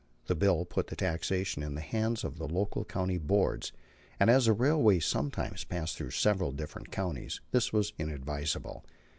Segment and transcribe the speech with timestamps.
[0.25, 3.71] The bill put the taxation in the hands of the local county boards,
[4.19, 8.83] and as the railways sometimes passed through several different counties, this was inadvisable.